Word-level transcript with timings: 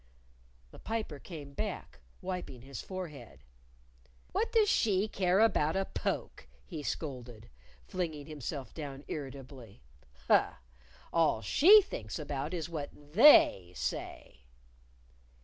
The 0.71 0.79
Piper 0.79 1.19
came 1.19 1.53
back, 1.53 1.99
wiping 2.23 2.63
his 2.63 2.81
forehead. 2.81 3.43
"What 4.31 4.51
does 4.51 4.67
she 4.67 5.07
care 5.07 5.39
about 5.39 5.75
a 5.75 5.85
poke!" 5.85 6.47
he 6.65 6.81
scolded, 6.81 7.49
flinging 7.87 8.25
himself 8.25 8.73
down 8.73 9.03
irritably. 9.07 9.83
"Huh! 10.27 10.53
All 11.13 11.43
she 11.43 11.83
thinks 11.83 12.17
about 12.17 12.51
is 12.51 12.67
what 12.67 12.89
They 13.13 13.73
say!" 13.75 14.45